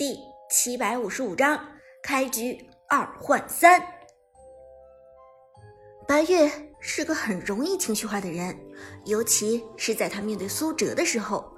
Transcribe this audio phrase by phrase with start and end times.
[0.00, 0.18] 第
[0.48, 1.62] 七百五十五章
[2.02, 3.78] 开局二换三。
[6.08, 8.58] 白月是个很容易情绪化的人，
[9.04, 11.52] 尤其是在他面对苏哲的时候，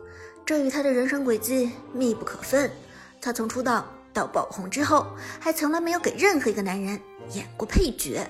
[0.45, 2.69] 这与他的人生轨迹密不可分。
[3.20, 5.06] 他从出道到爆红之后，
[5.38, 7.00] 还从来没有给任何一个男人
[7.34, 8.27] 演过配角。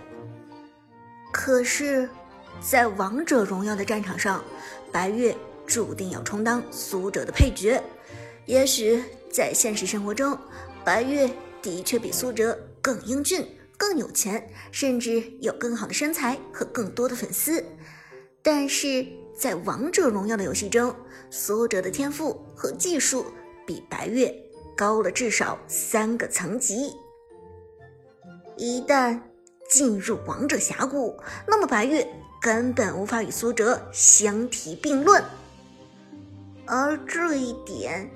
[1.33, 2.07] 可是，
[2.61, 4.45] 在王者荣耀的战场上，
[4.93, 5.35] 白月
[5.67, 7.83] 注定要充当苏哲的配角。
[8.45, 9.03] 也许。
[9.33, 10.39] 在现实生活中，
[10.85, 11.29] 白月
[11.63, 13.47] 的确比苏哲更英俊、
[13.79, 17.65] 更有钱，甚至有更好的身材和更多的粉丝。
[18.43, 20.95] 但是在王者荣耀的游戏中，
[21.31, 23.25] 苏哲的天赋和技术
[23.67, 24.35] 比白月
[24.77, 26.93] 高了至少三个层级。
[28.59, 29.19] 一旦
[29.71, 32.07] 进入王者峡谷，那么白月
[32.43, 35.25] 根本无法与苏哲相提并论。
[36.67, 38.11] 而这一点。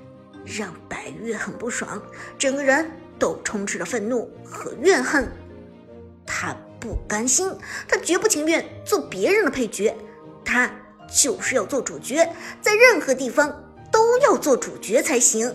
[0.47, 2.01] 让白月很不爽，
[2.37, 5.29] 整个人都充斥着愤怒和怨恨。
[6.25, 7.51] 他不甘心，
[7.87, 9.93] 他绝不情愿做别人的配角，
[10.45, 10.71] 他
[11.11, 12.27] 就是要做主角，
[12.61, 15.53] 在任何地方都要做主角才行。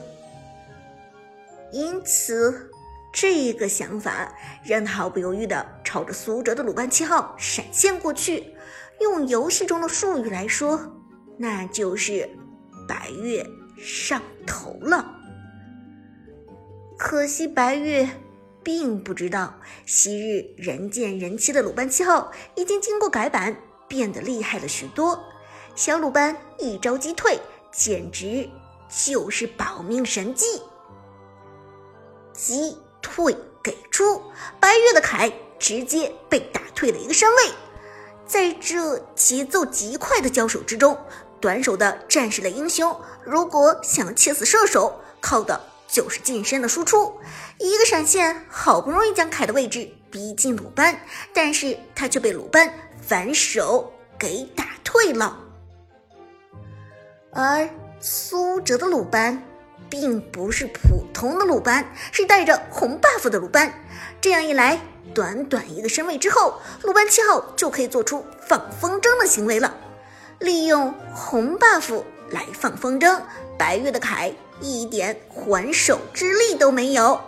[1.73, 2.71] 因此，
[3.15, 4.31] 这个想法
[4.63, 8.55] 让他毫不犹豫地朝着苏哲的鲁班七号闪现过去。
[9.01, 10.79] 用游戏中的术语来说，
[11.39, 12.29] 那就是
[12.87, 13.45] 白月。
[13.83, 15.05] 上头了，
[16.97, 18.09] 可惜白月
[18.63, 19.53] 并不知道，
[19.85, 23.57] 昔日人见人欺的鲁班七号已经经过改版，
[23.89, 25.21] 变得厉害了许多。
[25.75, 27.41] 小鲁班一招击退，
[27.73, 28.49] 简直
[28.89, 30.63] 就是保命神技。
[32.33, 34.23] 击退给出，
[34.61, 37.51] 白月的铠直接被打退了一个身位。
[38.25, 40.97] 在这节奏极快的交手之中。
[41.43, 47.13] 短手的战士类英雄，如果想切死射手，靠的就是近身的输出。
[47.59, 50.97] 一个闪现，好不容易将凯的位置逼近鲁班，
[51.35, 52.73] 但是他却被鲁班
[53.05, 55.37] 反手给打退了。
[57.33, 59.43] 而苏哲的鲁班，
[59.91, 63.73] 并不是普通的鲁班，是带着红 buff 的鲁班。
[64.21, 64.81] 这样一来，
[65.13, 69.77] 短短一个身位之后，鲁班七号就可以做出放风筝的行为了。
[70.43, 73.21] 利用红 buff 来放风筝，
[73.59, 77.21] 白月的铠一点还手之力都没有。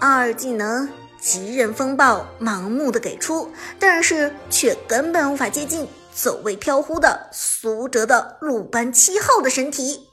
[0.00, 0.88] 二技能
[1.20, 10.08] 极刃风暴盲目的给出，但是却根本无法接近走位飘忽的苏哲的鲁班七号的身体。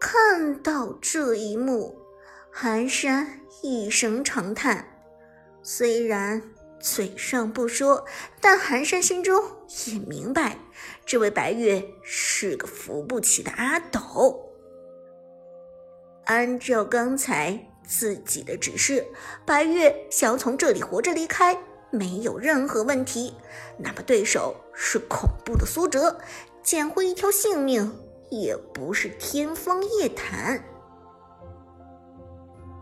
[0.00, 1.96] 看到这一幕，
[2.50, 4.84] 寒山一声长叹，
[5.62, 6.42] 虽然。
[6.80, 8.06] 嘴上不说，
[8.40, 9.44] 但寒山心中
[9.86, 10.58] 也明白，
[11.04, 14.50] 这位白月是个扶不起的阿斗。
[16.24, 19.04] 按照刚才自己的指示，
[19.44, 21.56] 白月想要从这里活着离开，
[21.90, 23.34] 没有任何问题。
[23.76, 26.18] 哪怕对手是恐怖的苏哲，
[26.62, 27.92] 捡回一条性命
[28.30, 30.62] 也不是天方夜谭。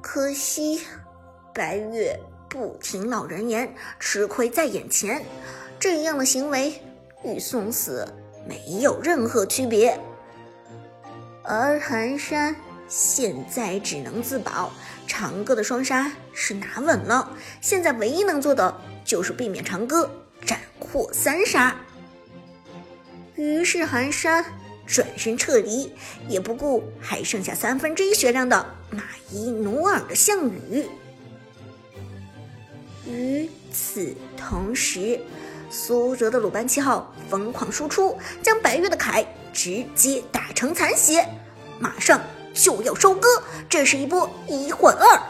[0.02, 0.86] 可惜，
[1.52, 2.18] 白月。
[2.48, 5.24] 不听老人言，吃亏在眼前。
[5.78, 6.82] 这样的行为
[7.24, 8.06] 与送死
[8.48, 9.98] 没有任何区别。
[11.44, 12.56] 而寒山
[12.88, 14.72] 现在只能自保，
[15.06, 20.10] 长歌的双杀是拿稳了，现在唯一能做的就是避免长歌
[20.44, 21.76] 斩获三杀。
[23.36, 24.44] 于是寒山
[24.86, 25.92] 转身撤离，
[26.28, 30.86] 也不顾还剩下三分之一血量的马伊努尔的项羽。
[33.08, 35.18] 与此同时，
[35.70, 41.26] 苏哲的鲁班七号疯狂输出，将白月的铠直接打成残血，
[41.78, 42.20] 马上
[42.52, 43.28] 就要收割。
[43.68, 45.22] 这是一波一换二，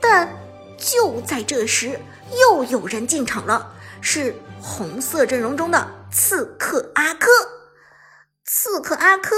[0.00, 0.32] 但
[0.78, 1.98] 就在这时，
[2.40, 7.26] 又有人进场了，是红色阵容中的刺客阿珂。
[8.44, 9.34] 刺客阿珂。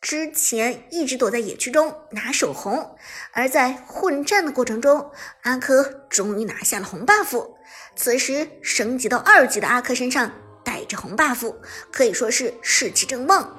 [0.00, 2.96] 之前一直躲在野区中拿手红，
[3.32, 5.10] 而在混战的过程中，
[5.42, 5.74] 阿珂
[6.08, 7.50] 终于拿下了红 buff。
[7.94, 10.32] 此时升级到二级的阿珂身上
[10.64, 11.54] 带着红 buff，
[11.92, 13.54] 可以说是士气正旺。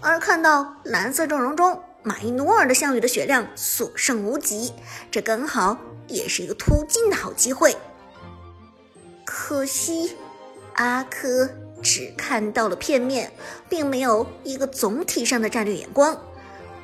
[0.00, 4.72] 而看到蓝色阵容中马伊努尔的项羽的血量所剩无几，
[5.12, 5.78] 这刚好
[6.08, 7.76] 也是一个突进的好机会。
[9.24, 10.16] 可惜
[10.74, 11.65] 阿珂。
[11.86, 13.32] 只看到了片面，
[13.68, 16.20] 并没有一个总体上的战略眼光。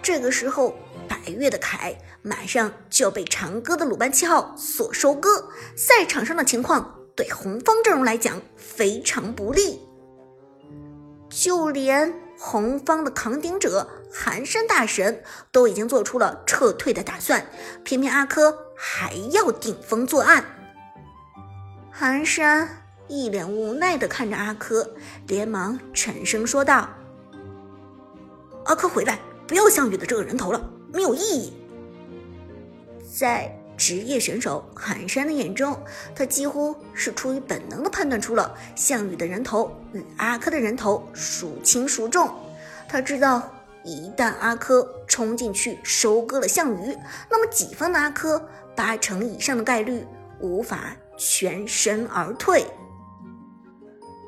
[0.01, 0.77] 这个时候，
[1.09, 9.81] 白月的凯马上就要被长歌的鲁班七号所收割，赛场上的情况对红方阵容来讲非常不利。
[11.29, 17.45] 就连红方的扛鼎者寒山大神都已经做出了撤退的打算，
[17.83, 20.45] 偏偏阿珂还要顶风作案。
[21.91, 24.87] 寒山一脸无奈地看着阿珂，
[25.27, 26.89] 连忙沉声说道
[28.65, 31.53] ：“阿珂，回来，不要项羽的这个人头了，没有意义。”
[33.15, 35.79] 在职业选手寒山的眼中，
[36.15, 42.31] 他几乎是出于本能的判断出了项羽的人头与阿珂的人头孰轻孰重。
[42.89, 43.53] 他知道，
[43.85, 46.97] 一旦阿珂冲进去收割了项羽，
[47.29, 48.41] 那么己方的阿珂
[48.75, 50.07] 八成以上的概率
[50.41, 52.65] 无法全身而退。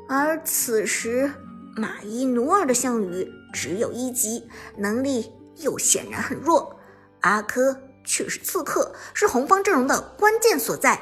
[0.08, 1.32] 而此时，
[1.76, 6.78] 马伊努尔的项羽只有一级，能力又显然很弱。
[7.20, 7.76] 阿珂。
[8.06, 11.00] 却是刺客，是红方阵容的关键所在。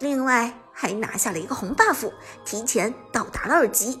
[0.00, 2.12] 另外还拿下了一个红 buff，
[2.44, 3.98] 提前到达了二级。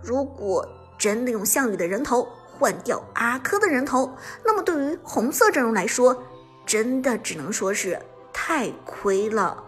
[0.00, 0.64] 如果
[0.96, 6.22] 真的用项羽的人头换掉阿珂的人头，那么对于红色阵容来说，
[6.64, 8.00] 真的只能说是
[8.32, 9.60] 太亏了。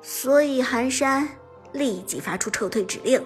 [0.00, 1.28] 所以寒山
[1.72, 3.24] 立即发出撤退指令，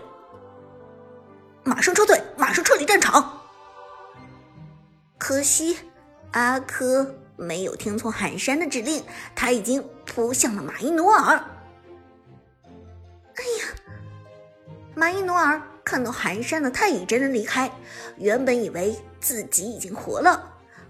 [1.65, 3.41] 马上撤退，马上撤离战场。
[5.19, 5.79] 可惜。
[6.33, 7.07] 阿珂
[7.37, 9.05] 没有听从寒山的指令，
[9.35, 11.37] 他已经扑向了马伊努尔。
[13.35, 13.67] 哎呀！
[14.95, 17.71] 马伊努尔看到寒山的太乙真人离开，
[18.17, 20.43] 原本以为自己已经活了，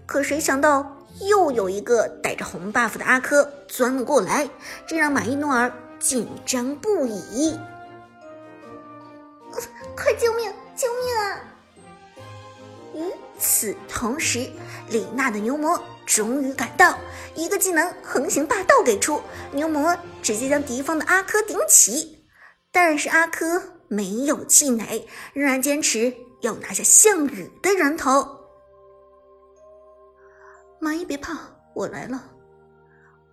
[0.05, 4.49] 可谁想到又有一个带着红 buff 的阿珂钻了过来，
[4.87, 5.69] 这让马伊努尔
[6.03, 7.57] 紧张不已。
[9.95, 10.51] 快救命！
[10.75, 11.41] 救命啊！
[12.93, 14.51] 与此同时，
[14.89, 16.97] 李娜的牛魔终于赶到，
[17.35, 19.21] 一个技能横行霸道给出，
[19.53, 22.27] 牛魔直接将敌方的阿珂顶起。
[22.69, 28.27] 但是阿珂没有气馁，仍然坚持要拿下项羽的人头。
[30.79, 31.37] 马伊别怕，
[31.73, 32.31] 我来了。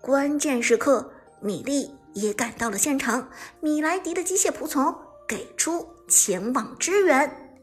[0.00, 3.28] 关键时刻，米莉也赶到了现场，
[3.60, 4.94] 米莱迪的机械仆从
[5.26, 7.54] 给出前往支援，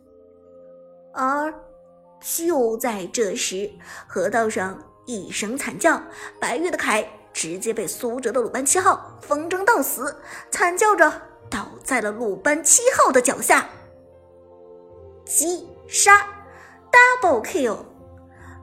[1.14, 1.54] 而。
[2.20, 3.70] 就在这时，
[4.08, 6.02] 河道上一声惨叫，
[6.40, 13.70] 白月的铠直接被苏哲的鲁班七号风筝到死，惨叫着倒在了鲁班七号的脚下。
[15.26, 16.26] 击杀
[17.22, 17.78] ，double kill！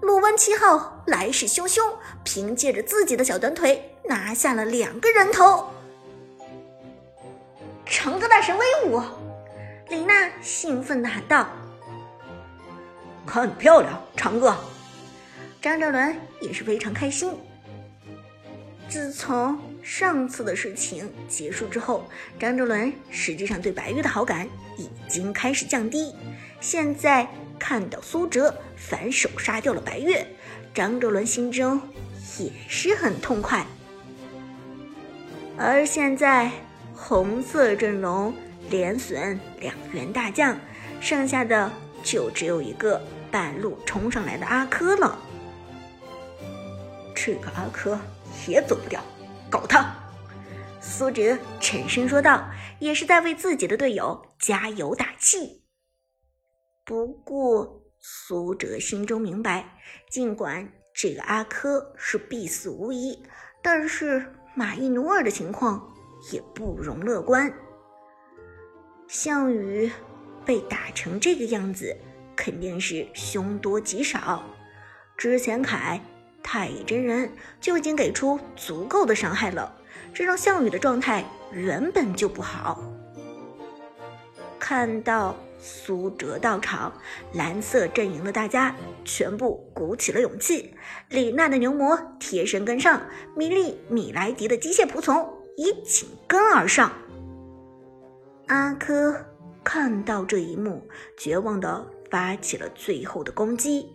[0.03, 1.95] 鲁班七号来势汹汹，
[2.25, 5.65] 凭借着自己的小短腿拿下了两个人头。
[7.87, 9.01] 长歌大神威武！
[9.89, 11.49] 李娜兴奋地喊道。
[13.27, 14.57] 很漂亮，长哥。
[15.61, 17.33] 张哲伦也是非常开心。
[18.89, 22.09] 自从上次的事情结束之后，
[22.39, 26.15] 张哲伦实际上对白月的好感已经开始降低。
[26.61, 27.27] 现在
[27.59, 30.27] 看到苏哲反手杀掉了白月，
[30.73, 31.81] 张哲伦心中
[32.39, 33.65] 也是很痛快。
[35.57, 36.51] 而现在
[36.95, 38.35] 红色阵容
[38.71, 40.59] 连损两员大将，
[41.01, 41.71] 剩下的。
[42.05, 43.01] 就只有一个
[43.31, 45.19] 半路冲上来的阿珂了，
[47.17, 47.99] 这个阿珂
[48.47, 49.03] 也走不掉，
[49.51, 49.97] 搞他！
[50.83, 52.47] 苏哲沉声说道，
[52.79, 55.65] 也是在为自己的队友加油打气。
[56.85, 59.79] 不过，苏哲心中明白，
[60.11, 63.25] 尽管这个阿珂是必死无疑，
[63.63, 65.94] 但是马伊努尔的情况
[66.33, 67.53] 也不容乐观。
[69.09, 69.91] 项羽。
[70.47, 71.97] 被打成这个样子，
[72.37, 74.45] 肯定是凶多吉少。
[75.17, 75.99] 之前凯
[76.43, 79.75] 太乙真人就已经给出足够的伤害了，
[80.13, 82.79] 这让项羽的状态原本就不好。
[84.59, 86.93] 看到苏哲到场，
[87.33, 90.75] 蓝色阵营的大家全部鼓起了勇气。
[91.09, 93.01] 李娜的牛魔贴身跟上，
[93.35, 95.27] 米莉、米莱迪的机械仆从
[95.57, 96.93] 也紧跟而上。
[98.47, 99.15] 阿珂。
[99.67, 103.89] 看到这一幕，绝望的发起了最后的攻击。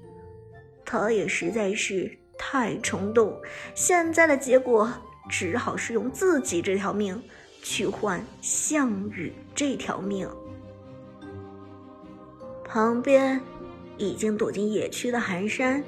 [0.84, 3.40] 他也实在是太冲动，
[3.76, 4.92] 现在的结果
[5.30, 7.22] 只好是用自己这条命
[7.62, 10.28] 去换项羽这条命。
[12.66, 13.40] 旁边
[13.98, 15.84] 已经躲进野区的寒山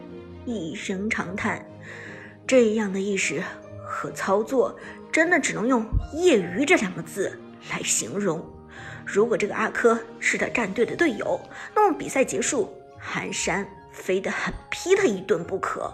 [0.46, 1.66] 一声长叹，
[2.46, 3.42] 这样的意识
[3.84, 4.78] 和操作，
[5.12, 7.40] 真的只能用业余这两个字
[7.72, 8.44] 来形容。
[9.06, 11.40] 如果这个阿珂是他战队的队友，
[11.76, 15.92] 那么比赛结束，寒山非得狠劈他一顿不可。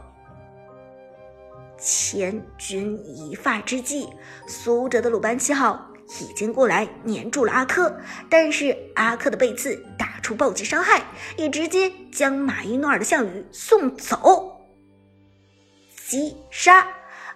[1.79, 4.09] 千钧一发之际，
[4.47, 7.91] 苏哲的鲁班七号已经过来黏住了阿珂，
[8.29, 11.03] 但是阿珂的背刺打出暴击伤害，
[11.37, 14.67] 也直接将马伊诺尔的项羽送走。
[16.07, 16.87] 击杀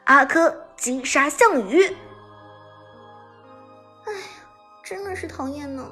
[0.06, 1.84] 阿珂，击杀项羽。
[4.06, 4.20] 哎呀，
[4.84, 5.88] 真的是讨厌呢！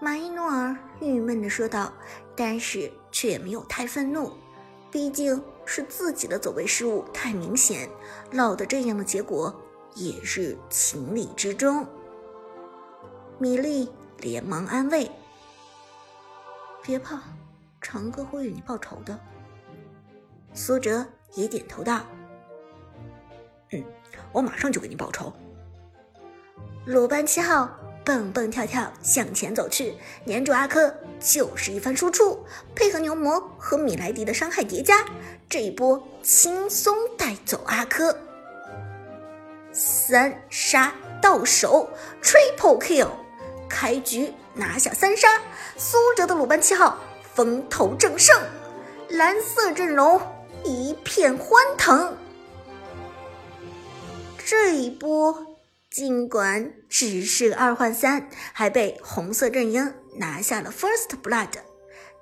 [0.00, 1.92] 马伊诺尔郁闷地说道，
[2.34, 4.32] 但是却也没有太愤怒，
[4.90, 7.86] 毕竟是自己的走位失误太明显，
[8.30, 9.54] 落得这样的结果
[9.94, 11.86] 也是情理之中。
[13.38, 15.10] 米莉连忙安慰
[16.82, 17.20] ：“别怕，
[17.82, 19.20] 长哥会为你报仇的。”
[20.54, 22.00] 苏哲也点头道
[23.72, 23.84] ：“嗯，
[24.32, 25.32] 我马上就给你报仇。”
[26.86, 27.68] 鲁班七号。
[28.02, 35.04] 蹦蹦跳跳向前走去，黏住阿珂就是一番输出，配合牛魔和米莱迪的伤害叠加，
[35.50, 38.12] 这一波轻松带走阿珂。
[39.70, 41.90] 三杀到手
[42.22, 43.08] ，Triple Kill，
[43.68, 45.28] 开局拿下三杀，
[45.76, 46.98] 苏哲的鲁班七号
[47.34, 48.34] 风头正盛，
[49.10, 50.20] 蓝色阵容
[50.64, 52.16] 一片欢腾。
[54.50, 55.46] 这一波。
[55.92, 61.50] 尽管只是二换三，还被红色阵营拿下了 First Blood，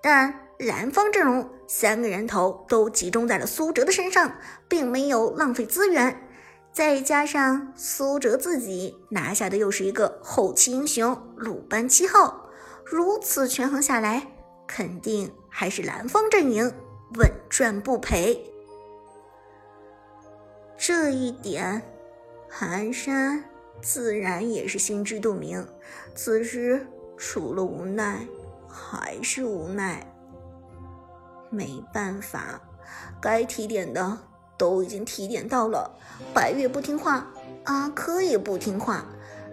[0.02, 4.36] 但蓝方阵容三个人头都集中在了苏哲的身上，
[4.68, 6.22] 并没有浪费资源。
[6.70, 12.50] 再加上苏哲自己拿下的又是一个后期英雄鲁班七号，
[12.84, 14.26] 如此权衡下来，
[14.66, 16.70] 肯定还是蓝方阵营
[17.18, 18.50] 稳赚不赔。
[20.76, 21.82] 这一点，
[22.48, 23.44] 寒山。
[23.80, 25.64] 自然也是心知肚明，
[26.12, 26.84] 此时
[27.16, 28.26] 除了无奈
[28.68, 30.04] 还是无奈。
[31.48, 32.60] 没办法，
[33.20, 34.18] 该提点的
[34.56, 35.88] 都已经提点到了。
[36.34, 37.24] 白月不听话，
[37.66, 39.06] 阿珂也不听话，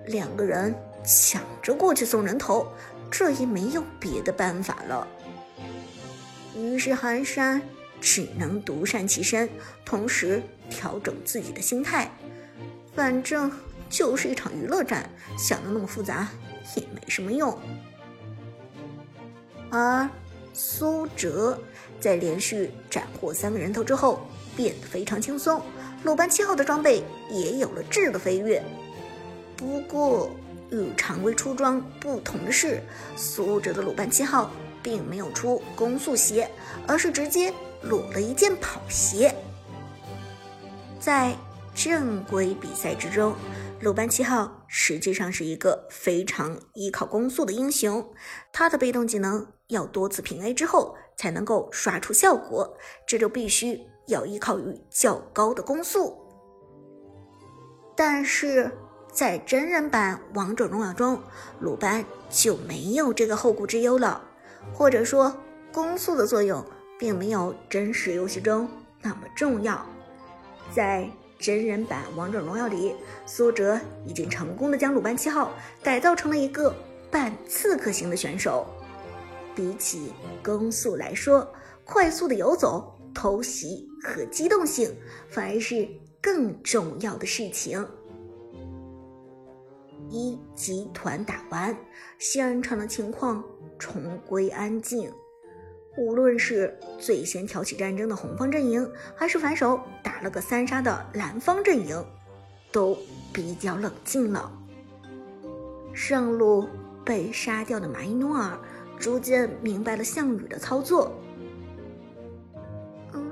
[0.08, 0.74] 两个人
[1.06, 2.68] 抢着过去送人头，
[3.12, 5.08] 这也没有别的办法了。
[6.58, 7.62] 于是寒山
[8.02, 9.48] 只能独善其身，
[9.86, 12.12] 同时调整自己的心态，
[12.96, 13.52] 反正。
[13.88, 16.28] 就是一场娱乐战，想的那么复杂
[16.76, 17.56] 也没什么用。
[19.70, 20.10] 而
[20.54, 21.58] 苏哲
[22.00, 24.26] 在连续斩获三个人头之后，
[24.58, 25.62] 变得非常轻松。
[26.04, 28.62] 鲁班七号的装备也有了质的飞跃。
[29.56, 30.32] 不过
[30.72, 32.82] 与常规出装不同的是，
[33.16, 36.50] 苏哲的鲁班七号并没有出攻速鞋，
[36.88, 39.34] 而是直接裸了一件跑鞋。
[41.00, 41.36] 在
[41.76, 43.36] 正规比赛之中。
[43.82, 48.04] 鲁班七号实际上是一个非常依靠攻速的英雄，
[48.52, 56.18] 他的被动技能要多次平 A 之后才能够刷出效果，这就必须要依靠于较高的攻速。
[57.96, 58.72] 但是
[59.12, 61.22] 在真人版王者荣耀中，
[61.60, 64.24] 鲁班就没有这个后顾之忧了，
[64.74, 65.36] 或者说
[65.72, 66.66] 攻速的作用
[66.98, 68.68] 并没有真实游戏中
[69.02, 69.86] 那么重要，
[70.74, 71.08] 在。
[71.38, 75.52] 真人版王者荣耀里，苏哲已经成功的将鲁班七号
[75.84, 76.76] 改造成了一个
[77.12, 78.66] 半刺客型的选手。
[79.56, 80.12] 比起
[80.44, 81.48] 攻速来说，
[81.84, 84.94] 快速的游走、偷袭和机动性
[85.30, 85.88] 反而是
[86.22, 87.86] 更重要的事情。
[90.10, 91.76] 一集团打完，
[92.20, 93.44] 现场的情况
[93.80, 95.12] 重归安静。
[95.98, 102.06] 无论是最先挑起战争的红方阵营，还是反手打了个三杀的蓝方阵营，
[102.72, 102.98] 都
[103.32, 104.52] 比较冷静了。
[105.94, 106.68] 上路
[107.06, 108.60] 被杀掉的马伊诺尔
[109.00, 111.14] 逐渐明白了项羽的操作。
[113.14, 113.32] 嗯，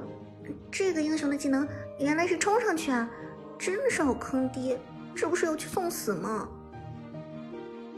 [0.72, 1.68] 这个英雄的技能
[2.00, 3.10] 原来是冲上去啊，
[3.60, 4.80] 真的是好坑爹！
[5.14, 6.48] 这不是要去送死吗？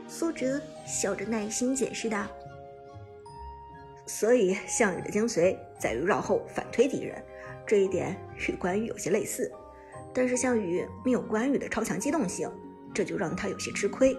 [0.07, 2.25] 苏哲笑着耐心解释道。
[4.05, 7.23] 所以项羽的精髓在于绕后反推敌人，
[7.65, 8.15] 这一点
[8.47, 9.51] 与关羽有些类似。
[10.13, 12.49] 但是项羽没有关羽的超强机动性，
[12.93, 14.15] 这就让他有些吃亏。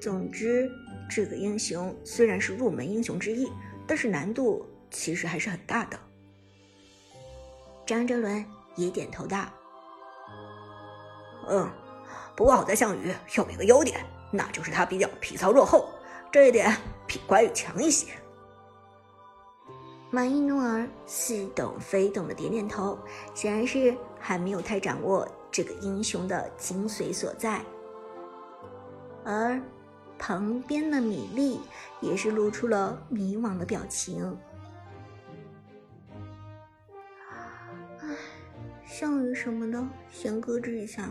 [0.00, 0.70] 总之，
[1.10, 3.50] 这个英雄虽然是入门英雄之一，
[3.86, 5.98] 但是难度其实还是很大的。
[7.86, 8.44] 张哲伦
[8.76, 9.48] 也点头道
[11.48, 11.70] ：“嗯，
[12.36, 15.88] 不过好在项羽有一个优点，那就是他比较皮糙肉厚，
[16.30, 18.08] 这一点比关羽强一些。”
[20.10, 22.98] 马伊努尔似懂非懂的点点头，
[23.34, 27.60] 显然是还没有太掌握这个英雄的精髓所在。
[29.24, 29.60] 而
[30.18, 31.60] 旁边的米粒
[32.00, 34.38] 也是露出了迷惘的表情。
[38.00, 38.08] 唉，
[38.86, 41.10] 项羽什么的先搁置一下，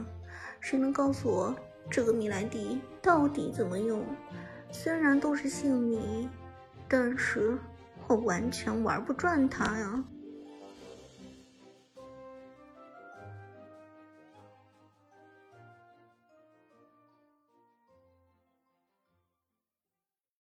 [0.62, 1.54] 谁能告诉我
[1.92, 4.04] 这个米莱迪到底怎么用？
[4.72, 6.30] 虽然都是姓米，
[6.88, 7.58] 但是
[8.08, 10.04] 我完全玩不转他呀。